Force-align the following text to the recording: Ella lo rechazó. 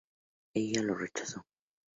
Ella 0.55 0.81
lo 0.81 0.95
rechazó. 0.95 1.45